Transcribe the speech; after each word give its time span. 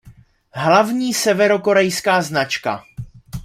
Hlavní 0.53 1.13
severokorejská 1.13 2.21
značka. 2.21 2.83